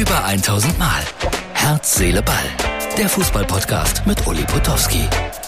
Über 0.00 0.24
1000 0.24 0.78
Mal. 0.78 1.02
Herz, 1.52 1.96
Seele, 1.96 2.22
Ball. 2.22 2.36
Der 2.96 3.06
Fußballpodcast 3.06 4.06
mit 4.06 4.26
Uli 4.26 4.44
Potowski. 4.44 5.02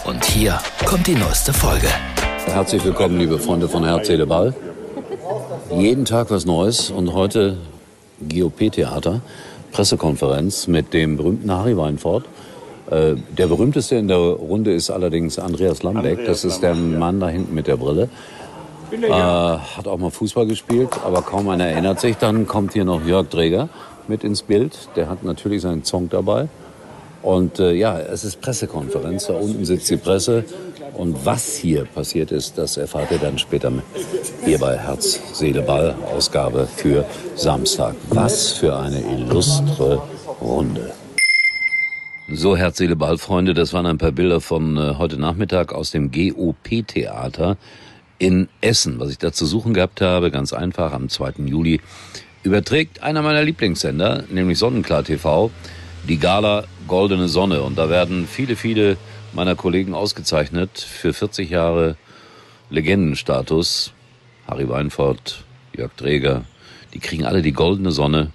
Und 0.05 0.23
hier 0.25 0.59
kommt 0.85 1.07
die 1.07 1.15
neueste 1.15 1.51
Folge. 1.51 1.87
Herzlich 2.45 2.85
willkommen, 2.85 3.17
liebe 3.17 3.39
Freunde 3.39 3.67
von 3.67 3.83
Herz, 3.83 4.05
Seele, 4.05 4.27
Ball. 4.27 4.53
Jeden 5.71 6.05
Tag 6.05 6.29
was 6.29 6.45
Neues 6.45 6.91
und 6.91 7.15
heute 7.15 7.57
GOP-Theater, 8.29 9.21
Pressekonferenz 9.71 10.67
mit 10.67 10.93
dem 10.93 11.17
berühmten 11.17 11.51
Harry 11.51 11.75
Weinfort. 11.75 12.25
Äh, 12.91 13.15
der 13.35 13.47
berühmteste 13.47 13.95
in 13.95 14.07
der 14.07 14.17
Runde 14.17 14.71
ist 14.71 14.91
allerdings 14.91 15.39
Andreas 15.39 15.81
Lambeck. 15.81 16.27
Das 16.27 16.45
ist 16.45 16.61
der 16.61 16.75
Mann 16.75 17.19
da 17.19 17.27
hinten 17.27 17.55
mit 17.55 17.65
der 17.65 17.77
Brille. 17.77 18.07
Äh, 19.01 19.09
hat 19.09 19.87
auch 19.87 19.97
mal 19.97 20.11
Fußball 20.11 20.45
gespielt, 20.45 20.89
aber 21.03 21.23
kaum 21.23 21.49
einer 21.49 21.65
erinnert 21.65 21.99
sich. 21.99 22.17
Dann 22.17 22.47
kommt 22.47 22.73
hier 22.73 22.85
noch 22.85 23.03
Jörg 23.03 23.27
Dreger 23.27 23.69
mit 24.07 24.23
ins 24.23 24.43
Bild. 24.43 24.89
Der 24.95 25.09
hat 25.09 25.23
natürlich 25.23 25.63
seinen 25.63 25.83
Song 25.83 26.09
dabei. 26.09 26.47
Und 27.23 27.59
äh, 27.59 27.71
ja, 27.71 27.97
es 27.97 28.23
ist 28.23 28.41
Pressekonferenz. 28.41 29.27
Da 29.27 29.33
unten 29.33 29.65
sitzt 29.65 29.89
die 29.89 29.97
Presse. 29.97 30.45
Und 30.93 31.25
was 31.25 31.55
hier 31.55 31.85
passiert 31.85 32.31
ist, 32.31 32.57
das 32.57 32.77
erfahrt 32.77 33.09
ihr 33.09 33.17
dann 33.17 33.39
später 33.39 33.71
hier 34.45 34.59
bei 34.59 34.77
Herz, 34.77 35.19
Seele, 35.33 35.63
Ball, 35.63 35.95
Ausgabe 36.15 36.67
für 36.75 37.03
Samstag. 37.35 37.95
Was 38.09 38.51
für 38.51 38.77
eine 38.77 38.99
illustre 38.99 40.03
Runde. 40.39 40.91
So, 42.29 42.55
Herz, 42.55 42.77
Seele, 42.77 42.95
Ball, 42.95 43.17
Freunde, 43.17 43.55
das 43.55 43.73
waren 43.73 43.87
ein 43.87 43.97
paar 43.97 44.11
Bilder 44.11 44.39
von 44.39 44.77
äh, 44.77 44.95
heute 44.97 45.17
Nachmittag 45.17 45.73
aus 45.73 45.91
dem 45.91 46.11
GOP-Theater 46.11 47.57
in 48.23 48.47
Essen. 48.61 49.01
Was 49.01 49.11
ich 49.11 49.17
da 49.17 49.33
zu 49.33 49.45
suchen 49.45 49.73
gehabt 49.73 49.99
habe, 49.99 50.31
ganz 50.31 50.53
einfach, 50.53 50.93
am 50.93 51.09
2. 51.09 51.43
Juli 51.45 51.81
überträgt 52.43 53.03
einer 53.03 53.21
meiner 53.21 53.43
Lieblingssender, 53.43 54.23
nämlich 54.29 54.57
Sonnenklar 54.59 55.03
TV, 55.03 55.51
die 56.07 56.17
Gala 56.17 56.63
Goldene 56.87 57.27
Sonne. 57.27 57.63
Und 57.63 57.77
da 57.77 57.89
werden 57.89 58.25
viele, 58.25 58.55
viele 58.55 58.95
meiner 59.33 59.55
Kollegen 59.55 59.93
ausgezeichnet 59.93 60.79
für 60.79 61.11
40 61.11 61.49
Jahre 61.49 61.97
Legendenstatus. 62.69 63.91
Harry 64.47 64.69
Weinfurt, 64.69 65.43
Jörg 65.75 65.91
Dreger, 65.97 66.45
die 66.93 66.99
kriegen 66.99 67.25
alle 67.25 67.41
die 67.41 67.51
Goldene 67.51 67.91
Sonne 67.91 68.31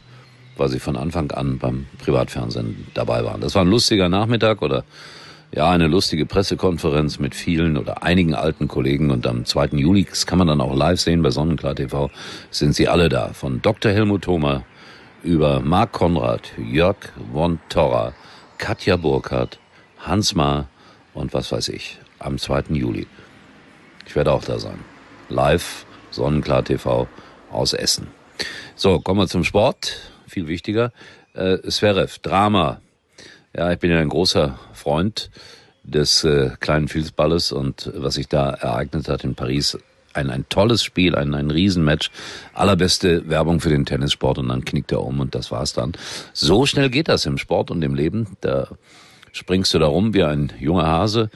weil 0.58 0.68
sie 0.68 0.80
von 0.80 0.96
Anfang 0.96 1.30
an 1.30 1.58
beim 1.58 1.86
Privatfernsehen 1.98 2.88
dabei 2.94 3.24
waren. 3.24 3.40
Das 3.40 3.54
war 3.54 3.62
ein 3.62 3.70
lustiger 3.70 4.08
Nachmittag 4.08 4.60
oder 4.60 4.84
ja, 5.52 5.70
eine 5.70 5.86
lustige 5.86 6.26
Pressekonferenz 6.26 7.18
mit 7.18 7.34
vielen 7.34 7.76
oder 7.76 8.02
einigen 8.02 8.34
alten 8.34 8.68
Kollegen 8.68 9.10
und 9.10 9.26
am 9.26 9.44
2. 9.44 9.78
Juli, 9.78 10.04
das 10.04 10.26
kann 10.26 10.38
man 10.38 10.48
dann 10.48 10.60
auch 10.60 10.74
live 10.74 11.00
sehen 11.00 11.22
bei 11.22 11.30
Sonnenklar 11.30 11.74
TV, 11.74 12.10
sind 12.50 12.74
sie 12.74 12.88
alle 12.88 13.08
da. 13.08 13.32
Von 13.32 13.62
Dr. 13.62 13.92
Helmut 13.92 14.22
Thoma 14.22 14.64
über 15.22 15.60
Marc 15.60 15.92
Konrad, 15.92 16.52
Jörg 16.58 16.96
von 17.32 17.58
Torra, 17.68 18.12
Katja 18.58 18.96
Burkhardt, 18.96 19.58
Hans 19.98 20.34
Ma 20.34 20.68
und 21.14 21.32
was 21.34 21.50
weiß 21.50 21.70
ich, 21.70 21.98
am 22.18 22.38
2. 22.38 22.64
Juli. 22.70 23.06
Ich 24.06 24.14
werde 24.14 24.32
auch 24.32 24.44
da 24.44 24.58
sein. 24.58 24.78
Live, 25.28 25.86
Sonnenklar 26.10 26.64
TV 26.64 27.08
aus 27.50 27.72
Essen. 27.72 28.08
So, 28.74 29.00
kommen 29.00 29.20
wir 29.20 29.28
zum 29.28 29.44
Sport 29.44 30.12
viel 30.26 30.46
wichtiger. 30.46 30.92
Äh, 31.34 31.58
Sverev, 31.70 32.18
Drama. 32.22 32.80
Ja, 33.56 33.72
ich 33.72 33.78
bin 33.78 33.90
ja 33.90 33.98
ein 33.98 34.10
großer 34.10 34.58
Freund 34.74 35.30
des 35.82 36.22
äh, 36.24 36.50
kleinen 36.60 36.88
Fußballes 36.88 37.52
und 37.52 37.90
was 37.94 38.14
sich 38.14 38.28
da 38.28 38.50
ereignet 38.50 39.08
hat 39.08 39.24
in 39.24 39.34
Paris, 39.34 39.78
ein, 40.12 40.30
ein 40.30 40.46
tolles 40.48 40.84
Spiel, 40.84 41.14
ein, 41.14 41.34
ein 41.34 41.50
Riesenmatch, 41.50 42.10
allerbeste 42.52 43.28
Werbung 43.28 43.60
für 43.60 43.70
den 43.70 43.86
Tennissport 43.86 44.38
und 44.38 44.48
dann 44.48 44.64
knickt 44.64 44.92
er 44.92 45.02
um 45.02 45.20
und 45.20 45.34
das 45.34 45.50
war's 45.50 45.72
dann. 45.72 45.92
So 46.34 46.66
schnell 46.66 46.90
geht 46.90 47.08
das 47.08 47.24
im 47.24 47.38
Sport 47.38 47.70
und 47.70 47.82
im 47.82 47.94
Leben. 47.94 48.36
Da 48.42 48.68
springst 49.32 49.72
du 49.72 49.78
da 49.78 49.86
rum 49.86 50.12
wie 50.12 50.24
ein 50.24 50.52
junger 50.60 50.86
Hase, 50.86 51.30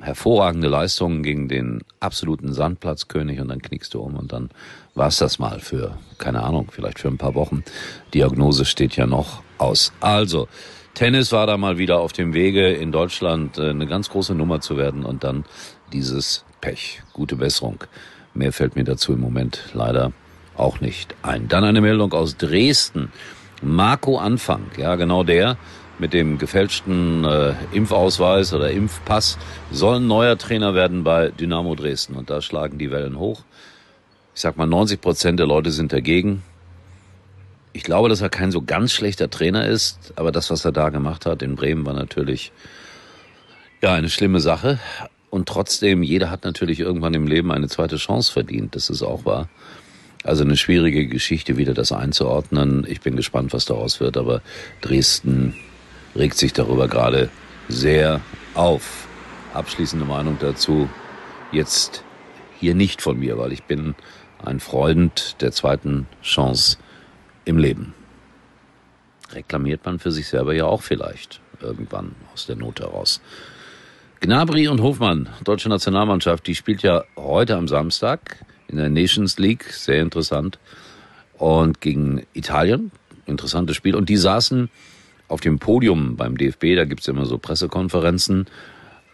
hervorragende 0.00 0.68
Leistungen 0.68 1.22
gegen 1.22 1.48
den 1.48 1.82
absoluten 2.00 2.52
Sandplatzkönig 2.52 3.40
und 3.40 3.48
dann 3.48 3.60
knickst 3.60 3.92
du 3.92 4.00
um 4.00 4.16
und 4.16 4.32
dann 4.32 4.50
war's 4.94 5.18
das 5.18 5.38
mal 5.38 5.60
für, 5.60 5.98
keine 6.16 6.42
Ahnung, 6.42 6.70
vielleicht 6.70 6.98
für 6.98 7.08
ein 7.08 7.18
paar 7.18 7.34
Wochen. 7.34 7.62
Diagnose 8.14 8.64
steht 8.64 8.96
ja 8.96 9.06
noch 9.06 9.43
aus. 9.58 9.92
Also, 10.00 10.48
Tennis 10.94 11.32
war 11.32 11.46
da 11.46 11.56
mal 11.56 11.76
wieder 11.78 12.00
auf 12.00 12.12
dem 12.12 12.34
Wege, 12.34 12.68
in 12.68 12.92
Deutschland 12.92 13.58
äh, 13.58 13.70
eine 13.70 13.86
ganz 13.86 14.10
große 14.10 14.34
Nummer 14.34 14.60
zu 14.60 14.76
werden 14.76 15.04
und 15.04 15.24
dann 15.24 15.44
dieses 15.92 16.44
Pech. 16.60 17.02
Gute 17.12 17.36
Besserung. 17.36 17.84
Mehr 18.32 18.52
fällt 18.52 18.76
mir 18.76 18.84
dazu 18.84 19.12
im 19.12 19.20
Moment 19.20 19.70
leider 19.74 20.12
auch 20.56 20.80
nicht 20.80 21.14
ein. 21.22 21.48
Dann 21.48 21.64
eine 21.64 21.80
Meldung 21.80 22.12
aus 22.12 22.36
Dresden. 22.36 23.12
Marco 23.62 24.18
Anfang, 24.18 24.62
ja 24.76 24.94
genau 24.96 25.24
der, 25.24 25.56
mit 25.98 26.12
dem 26.12 26.38
gefälschten 26.38 27.24
äh, 27.24 27.54
Impfausweis 27.72 28.52
oder 28.52 28.70
Impfpass 28.70 29.38
soll 29.70 29.96
ein 29.96 30.06
neuer 30.06 30.36
Trainer 30.38 30.74
werden 30.74 31.04
bei 31.04 31.30
Dynamo 31.30 31.74
Dresden. 31.74 32.14
Und 32.14 32.30
da 32.30 32.40
schlagen 32.40 32.78
die 32.78 32.90
Wellen 32.90 33.18
hoch. 33.18 33.42
Ich 34.34 34.40
sag 34.40 34.56
mal, 34.56 34.66
90 34.66 35.00
Prozent 35.00 35.38
der 35.38 35.46
Leute 35.46 35.70
sind 35.70 35.92
dagegen. 35.92 36.42
Ich 37.76 37.82
glaube, 37.82 38.08
dass 38.08 38.20
er 38.20 38.28
kein 38.28 38.52
so 38.52 38.62
ganz 38.62 38.92
schlechter 38.92 39.28
Trainer 39.28 39.66
ist, 39.66 40.12
aber 40.14 40.30
das, 40.30 40.48
was 40.48 40.64
er 40.64 40.70
da 40.70 40.90
gemacht 40.90 41.26
hat 41.26 41.42
in 41.42 41.56
Bremen, 41.56 41.84
war 41.84 41.92
natürlich 41.92 42.52
ja 43.82 43.92
eine 43.92 44.08
schlimme 44.08 44.38
Sache. 44.38 44.78
Und 45.28 45.48
trotzdem, 45.48 46.04
jeder 46.04 46.30
hat 46.30 46.44
natürlich 46.44 46.78
irgendwann 46.78 47.14
im 47.14 47.26
Leben 47.26 47.50
eine 47.50 47.66
zweite 47.66 47.96
Chance 47.96 48.32
verdient. 48.32 48.76
Das 48.76 48.90
ist 48.90 49.02
auch 49.02 49.24
wahr. 49.24 49.48
Also 50.22 50.44
eine 50.44 50.56
schwierige 50.56 51.08
Geschichte, 51.08 51.56
wieder 51.56 51.74
das 51.74 51.90
einzuordnen. 51.90 52.86
Ich 52.88 53.00
bin 53.00 53.16
gespannt, 53.16 53.52
was 53.52 53.64
daraus 53.64 53.98
wird, 53.98 54.16
aber 54.16 54.40
Dresden 54.80 55.56
regt 56.14 56.38
sich 56.38 56.52
darüber 56.52 56.86
gerade 56.86 57.28
sehr 57.68 58.20
auf. 58.54 59.08
Abschließende 59.52 60.06
Meinung 60.06 60.36
dazu 60.38 60.88
jetzt 61.50 62.04
hier 62.60 62.76
nicht 62.76 63.02
von 63.02 63.18
mir, 63.18 63.36
weil 63.36 63.52
ich 63.52 63.64
bin 63.64 63.96
ein 64.44 64.60
Freund 64.60 65.34
der 65.40 65.50
zweiten 65.50 66.06
Chance 66.22 66.78
im 67.44 67.58
Leben. 67.58 67.94
Reklamiert 69.32 69.84
man 69.84 69.98
für 69.98 70.12
sich 70.12 70.28
selber 70.28 70.54
ja 70.54 70.66
auch 70.66 70.82
vielleicht 70.82 71.40
irgendwann 71.60 72.14
aus 72.32 72.46
der 72.46 72.56
Not 72.56 72.80
heraus. 72.80 73.20
Gnabry 74.20 74.68
und 74.68 74.80
Hofmann, 74.80 75.28
deutsche 75.44 75.68
Nationalmannschaft, 75.68 76.46
die 76.46 76.54
spielt 76.54 76.82
ja 76.82 77.04
heute 77.16 77.56
am 77.56 77.68
Samstag 77.68 78.44
in 78.68 78.76
der 78.76 78.88
Nations 78.88 79.38
League, 79.38 79.64
sehr 79.64 80.00
interessant. 80.00 80.58
Und 81.36 81.80
gegen 81.80 82.24
Italien, 82.32 82.90
interessantes 83.26 83.76
Spiel. 83.76 83.94
Und 83.94 84.08
die 84.08 84.16
saßen 84.16 84.70
auf 85.28 85.40
dem 85.40 85.58
Podium 85.58 86.16
beim 86.16 86.38
DFB, 86.38 86.76
da 86.76 86.84
gibt's 86.84 87.08
immer 87.08 87.26
so 87.26 87.38
Pressekonferenzen, 87.38 88.46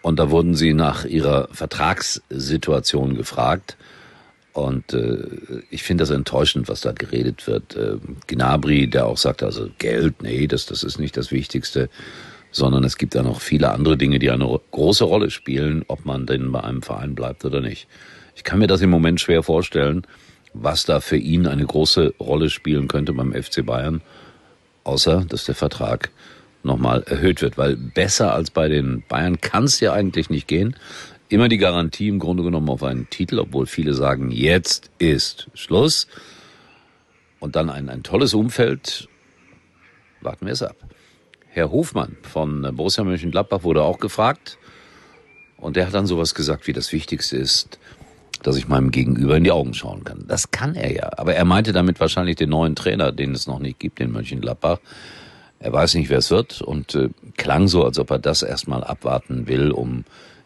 und 0.03 0.19
da 0.19 0.31
wurden 0.31 0.55
sie 0.55 0.73
nach 0.73 1.05
ihrer 1.05 1.49
Vertragssituation 1.53 3.17
gefragt. 3.17 3.77
Und 4.53 4.93
äh, 4.93 5.19
ich 5.71 5.83
finde 5.83 6.03
das 6.03 6.11
enttäuschend, 6.11 6.69
was 6.69 6.81
da 6.81 6.93
geredet 6.93 7.47
wird. 7.47 7.77
Äh, 7.77 7.97
Gnabry, 8.27 8.89
der 8.89 9.07
auch 9.07 9.17
sagt, 9.17 9.43
also 9.43 9.71
Geld, 9.79 10.23
nee, 10.23 10.47
das, 10.47 10.67
das 10.67 10.83
ist 10.83 10.99
nicht 10.99 11.17
das 11.17 11.31
Wichtigste, 11.31 11.89
sondern 12.51 12.83
es 12.83 12.99
gibt 12.99 13.15
da 13.15 13.23
noch 13.23 13.41
viele 13.41 13.71
andere 13.71 13.97
Dinge, 13.97 14.19
die 14.19 14.31
eine 14.31 14.61
große 14.73 15.05
Rolle 15.05 15.31
spielen, 15.31 15.85
ob 15.87 16.05
man 16.05 16.27
denn 16.27 16.51
bei 16.51 16.65
einem 16.65 16.83
Verein 16.83 17.15
bleibt 17.15 17.45
oder 17.45 17.61
nicht. 17.61 17.87
Ich 18.35 18.43
kann 18.43 18.59
mir 18.59 18.67
das 18.67 18.81
im 18.81 18.91
Moment 18.91 19.21
schwer 19.21 19.43
vorstellen, 19.43 20.05
was 20.53 20.85
da 20.85 21.01
für 21.01 21.17
ihn 21.17 21.47
eine 21.47 21.65
große 21.65 22.15
Rolle 22.19 22.51
spielen 22.51 22.89
könnte 22.89 23.13
beim 23.13 23.33
FC 23.33 23.65
Bayern 23.65 24.03
außer 24.85 25.25
dass 25.29 25.45
der 25.45 25.55
Vertrag 25.55 26.11
nochmal 26.63 27.03
erhöht 27.05 27.41
wird, 27.43 27.57
weil 27.57 27.77
besser 27.77 28.35
als 28.35 28.51
bei 28.51 28.69
den 28.69 29.03
Bayern 29.09 29.41
kann 29.41 29.65
es 29.65 29.81
ja 29.81 29.93
eigentlich 29.93 30.29
nicht 30.29 30.47
gehen. 30.47 30.77
Immer 31.31 31.49
die 31.49 31.59
Garantie 31.59 32.09
im 32.09 32.19
Grunde 32.19 32.43
genommen 32.43 32.69
auf 32.69 32.83
einen 32.83 33.09
Titel, 33.09 33.39
obwohl 33.39 33.67
viele 33.67 33.95
sagen, 33.95 34.33
jetzt 34.33 34.91
ist 34.99 35.49
Schluss. 35.55 36.09
Und 37.39 37.55
dann 37.55 37.71
ein, 37.71 37.89
ein 37.89 38.03
tolles 38.03 38.35
Umfeld. 38.35 39.09
Warten 40.21 40.47
wir 40.47 40.53
es 40.53 40.63
ab. 40.63 40.75
Herr 41.47 41.71
Hofmann 41.71 42.17
von 42.23 42.63
Borussia 42.75 43.05
Mönchengladbach 43.05 43.63
wurde 43.63 43.85
auch 43.85 44.01
gefragt. 44.01 44.59
Und 45.57 45.77
der 45.77 45.87
hat 45.87 45.95
dann 45.95 46.09
sowas 46.09 46.35
gesagt, 46.35 46.67
wie 46.67 46.73
das 46.73 46.93
Wichtigste 46.93 47.37
ist, 47.37 47.79
dass 48.43 48.57
ich 48.57 48.67
meinem 48.67 48.91
Gegenüber 48.91 49.37
in 49.37 49.45
die 49.45 49.53
Augen 49.53 49.73
schauen 49.73 50.03
kann. 50.03 50.25
Das 50.27 50.51
kann 50.51 50.75
er 50.75 50.93
ja. 50.93 51.11
Aber 51.17 51.37
er 51.37 51.45
meinte 51.45 51.73
damit 51.73 52.01
wahrscheinlich 52.01 52.37
den 52.37 52.51
neuen 52.51 52.75
Trainer, 52.75 53.13
den 53.13 53.35
es 53.35 53.47
noch 53.47 53.61
nicht 53.61 53.79
gibt 53.79 54.01
in 54.01 54.11
Mönchengladbach. 54.11 54.79
Er 55.61 55.73
weiß 55.73 55.95
nicht, 55.95 56.11
wer 56.11 56.19
es 56.19 56.33
wird 56.33 56.61
und 56.61 56.97
äh, 56.97 57.11
klang 57.37 57.69
so, 57.69 57.85
als 57.85 58.01
ob 58.01 58.11
er 58.11 58.19
das 58.19 58.43
erstmal 58.43 58.83
abwarten 58.83 59.47
will, 59.47 59.71
um 59.71 60.05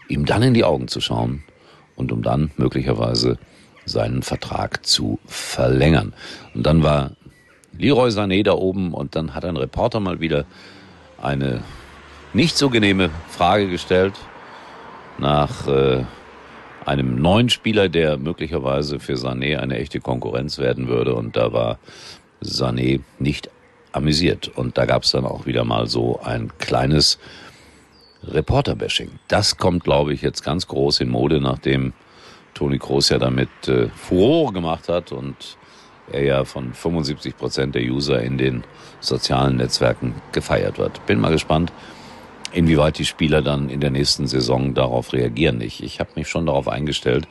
ihm 0.09 0.25
dann 0.25 0.43
in 0.43 0.55
die 0.55 0.65
Augen 0.65 0.89
zu 0.89 1.01
schauen 1.01 1.43
und 1.97 2.12
um 2.12 2.23
dann 2.23 2.51
möglicherweise 2.56 3.39
seinen 3.85 4.23
Vertrag 4.23 4.85
zu 4.87 5.19
verlängern. 5.27 6.15
Und 6.55 6.65
dann 6.65 6.83
war 6.83 7.12
Leroy 7.79 8.09
Sané 8.11 8.43
da 8.43 8.53
oben 8.53 8.95
und 8.95 9.17
dann 9.17 9.35
hat 9.35 9.45
ein 9.45 9.56
Reporter 9.56 10.01
mal 10.01 10.21
wieder 10.21 10.45
eine 11.21 11.62
nicht 12.33 12.56
so 12.56 12.71
genehme 12.71 13.11
Frage 13.29 13.69
gestellt 13.69 14.15
nach 15.19 15.69
äh, 15.69 16.05
einem 16.85 17.17
neuen 17.21 17.49
Spieler, 17.49 17.89
der 17.89 18.19
möglicherweise 18.19 19.00
für 19.00 19.15
Sané 19.15 19.59
eine 19.59 19.79
echte 19.79 20.00
Konkurrenz 20.00 20.59
werden 20.59 20.89
würde. 20.89 21.15
Und 21.15 21.37
da 21.37 21.53
war 21.53 21.79
Sané 22.43 23.00
nicht 23.19 23.50
amüsiert. 23.93 24.49
Und 24.49 24.77
da 24.77 24.85
gab 24.85 25.05
es 25.05 25.12
dann 25.12 25.25
auch 25.25 25.47
wieder 25.47 25.65
mal 25.65 25.87
so 25.87 26.21
ein 26.23 26.50
kleines 26.59 27.19
Reporterbashing. 28.29 29.11
Das 29.29 29.56
kommt, 29.56 29.85
glaube 29.85 30.12
ich, 30.12 30.23
jetzt 30.23 30.43
ganz 30.43 30.67
groß 30.67 31.00
in 31.00 31.09
Mode, 31.09 31.41
nachdem 31.41 31.93
Toni 32.55 32.79
Kroos 32.79 33.09
ja 33.09 33.19
damit 33.19 33.49
äh, 33.67 33.88
Furore 33.88 34.53
gemacht 34.53 34.88
hat 34.88 35.12
und 35.12 35.56
er 36.11 36.23
ja 36.23 36.44
von 36.44 36.73
75 36.73 37.37
Prozent 37.37 37.75
der 37.75 37.82
User 37.82 38.23
in 38.23 38.38
den 38.38 38.65
sozialen 39.00 39.56
Netzwerken 39.56 40.15
gefeiert 40.32 40.79
wird. 40.79 41.05
Bin 41.06 41.21
mal 41.21 41.32
gespannt, 41.32 41.73
inwieweit 42.53 42.99
die 42.99 43.05
Spieler 43.05 43.43
dann 43.43 43.69
in 43.69 43.81
der 43.81 43.91
nächsten 43.91 44.26
Saison 44.26 44.75
darauf 44.75 45.12
reagieren. 45.12 45.61
Ich, 45.61 45.82
ich 45.82 46.00
habe 46.00 46.11
mich 46.15 46.29
schon 46.29 46.47
darauf 46.47 46.69
eingestellt, 46.69 47.26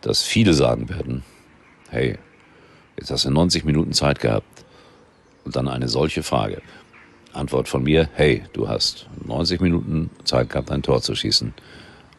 dass 0.00 0.22
viele 0.22 0.54
sagen 0.54 0.88
werden, 0.88 1.24
hey, 1.90 2.18
jetzt 2.98 3.10
hast 3.10 3.24
du 3.24 3.30
90 3.30 3.64
Minuten 3.64 3.92
Zeit 3.92 4.20
gehabt 4.20 4.64
und 5.44 5.56
dann 5.56 5.68
eine 5.68 5.88
solche 5.88 6.22
Frage. 6.22 6.62
Antwort 7.36 7.68
von 7.68 7.82
mir, 7.82 8.08
hey, 8.14 8.42
du 8.52 8.68
hast 8.68 9.06
90 9.24 9.60
Minuten 9.60 10.10
Zeit 10.24 10.50
gehabt, 10.50 10.70
ein 10.70 10.82
Tor 10.82 11.02
zu 11.02 11.14
schießen 11.14 11.54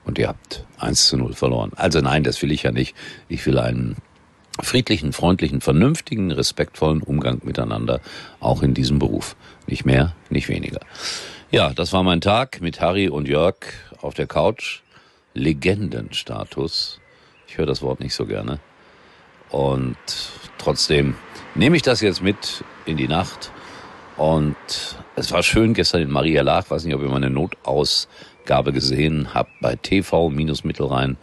und 0.06 0.18
ihr 0.18 0.28
habt 0.28 0.66
1 0.80 1.08
zu 1.08 1.18
0 1.18 1.34
verloren. 1.34 1.72
Also 1.75 2.00
nein, 2.02 2.24
das 2.24 2.42
will 2.42 2.52
ich 2.52 2.64
ja 2.64 2.72
nicht. 2.72 2.96
Ich 3.28 3.46
will 3.46 3.60
einen 3.60 3.98
friedlichen, 4.62 5.14
freundlichen, 5.14 5.62
vernünftigen, 5.62 6.31
respektvollen 6.31 7.02
Umgang 7.02 7.42
miteinander, 7.44 8.02
auch 8.40 8.64
in 8.64 8.74
diesem 8.74 9.00
Beruf. 9.00 9.36
Nicht 9.68 9.86
mehr, 9.86 10.16
nicht 10.30 10.50
weniger. 10.50 10.80
Ja, 11.52 11.74
das 11.74 11.94
war 11.94 12.04
mein 12.04 12.22
Tag 12.22 12.62
mit 12.62 12.81
Harry 12.81 13.10
und 13.10 13.28
Jörg 13.28 13.56
auf 14.02 14.14
der 14.14 14.28
Couch. 14.28 14.81
Legendenstatus. 15.34 17.00
Ich 17.48 17.58
höre 17.58 17.68
das 17.68 17.81
Wort 17.81 18.00
nicht 18.00 18.16
so 18.16 18.25
gerne. 18.25 18.60
Und 19.50 19.98
trotzdem 20.58 21.16
nehme 21.56 21.75
ich 21.75 21.84
das 21.84 22.02
jetzt 22.02 22.22
mit 22.22 22.64
in 22.86 22.98
die 22.98 23.08
Nacht. 23.08 23.52
Und 24.18 24.56
es 25.16 25.31
war 25.31 25.44
schön 25.44 25.74
gestern 25.74 26.02
in 26.02 26.10
Maria 26.10 26.42
Lach, 26.42 26.69
weiß 26.69 26.86
nicht, 26.86 26.96
ob 26.96 27.02
ihr 27.02 27.10
meine 27.10 27.30
Notausgabe 27.30 28.74
gesehen 28.74 29.34
habt, 29.34 29.52
bei 29.62 29.75
TV-Mittelrhein 29.75 31.18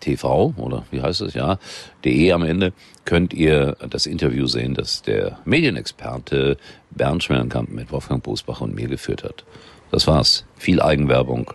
TV 0.00 0.52
oder 0.56 0.84
wie 0.90 1.00
heißt 1.00 1.22
es? 1.22 1.34
Ja, 1.34 1.58
de 2.04 2.32
am 2.32 2.42
Ende, 2.42 2.72
könnt 3.04 3.32
ihr 3.32 3.76
das 3.88 4.06
Interview 4.06 4.46
sehen, 4.46 4.74
das 4.74 5.02
der 5.02 5.38
Medienexperte 5.44 6.58
Bernd 6.90 7.22
Schmellenkamp 7.22 7.70
mit 7.70 7.92
Wolfgang 7.92 8.22
Bosbach 8.22 8.60
und 8.60 8.74
mir 8.74 8.88
geführt 8.88 9.24
hat. 9.24 9.44
Das 9.90 10.06
war's. 10.06 10.44
Viel 10.56 10.82
Eigenwerbung. 10.82 11.52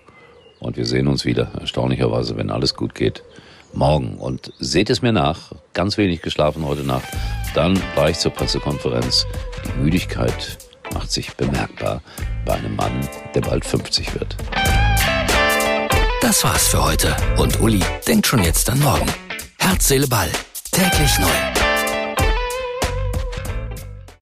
Und 0.60 0.78
wir 0.78 0.86
sehen 0.86 1.07
uns 1.07 1.25
wieder, 1.25 1.51
erstaunlicherweise, 1.60 2.38
wenn 2.38 2.51
alles 2.51 2.75
gut 2.75 2.95
geht, 2.95 3.24
morgen. 3.74 4.18
Und 4.18 4.54
seht 4.60 4.89
es 4.89 5.01
mir 5.01 5.12
nach, 5.12 5.51
ganz 5.74 5.98
wenig 5.98 6.22
geschlafen 6.22 6.66
heute 6.66 6.83
Nacht, 6.83 7.07
dann 7.53 7.80
gleich 7.95 8.19
zur 8.19 8.31
Pressekonferenz. 8.31 9.25
Die 9.65 9.81
Müdigkeit 9.81 10.57
macht 10.94 11.12
sich 11.12 11.36
bemerkbar 11.36 12.01
bei 12.45 12.53
einem 12.53 12.75
Mann, 12.75 13.07
der 13.33 13.42
bald 13.42 13.65
50 13.65 14.13
wird. 14.13 14.36
Das 16.21 16.44
war's 16.44 16.68
für 16.68 16.83
heute 16.83 17.15
und 17.38 17.59
Uli 17.62 17.83
denkt 18.07 18.27
schon 18.27 18.44
jetzt 18.44 18.69
an 18.69 18.80
morgen. 18.80 19.07
Herz, 19.59 19.88
Seele, 19.88 20.07
Ball. 20.07 20.30
Täglich 20.71 21.19
neu. 21.19 21.60